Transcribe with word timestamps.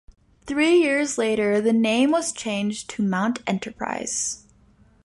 Three 0.47 0.79
years 0.81 1.19
later 1.19 1.61
the 1.61 1.71
name 1.71 2.09
was 2.09 2.31
changed 2.31 2.89
to 2.89 3.03
Mount 3.03 3.37
Enterprise. 3.45 4.45